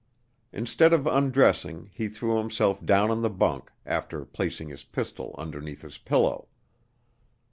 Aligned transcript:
Instead 0.51 0.93
of 0.93 1.05
undressing 1.05 1.91
he 1.93 2.07
threw 2.07 2.35
himself 2.39 2.83
down 2.83 3.11
on 3.11 3.21
the 3.21 3.29
bunk, 3.29 3.71
after 3.85 4.25
placing 4.25 4.67
his 4.69 4.83
pistol 4.83 5.35
underneath 5.37 5.83
his 5.83 5.99
pillow. 5.99 6.47